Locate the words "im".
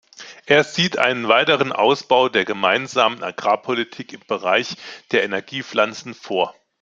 4.13-4.21